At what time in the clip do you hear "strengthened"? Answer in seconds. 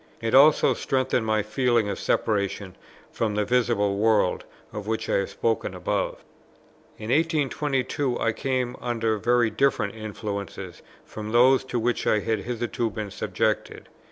0.73-1.27